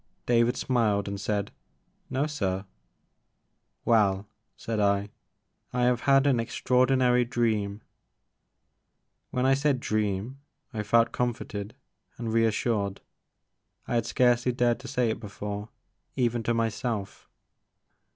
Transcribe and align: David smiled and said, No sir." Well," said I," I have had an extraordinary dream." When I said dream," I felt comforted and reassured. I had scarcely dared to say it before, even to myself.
David 0.25 0.57
smiled 0.57 1.07
and 1.07 1.21
said, 1.21 1.51
No 2.09 2.25
sir." 2.25 2.65
Well," 3.85 4.27
said 4.57 4.79
I," 4.79 5.09
I 5.73 5.83
have 5.83 5.99
had 6.09 6.25
an 6.25 6.39
extraordinary 6.39 7.23
dream." 7.23 7.81
When 9.29 9.45
I 9.45 9.53
said 9.53 9.79
dream," 9.79 10.39
I 10.73 10.81
felt 10.81 11.11
comforted 11.11 11.75
and 12.17 12.33
reassured. 12.33 12.99
I 13.87 13.93
had 13.93 14.07
scarcely 14.07 14.51
dared 14.53 14.79
to 14.79 14.87
say 14.87 15.11
it 15.11 15.19
before, 15.19 15.69
even 16.15 16.41
to 16.45 16.53
myself. 16.55 17.29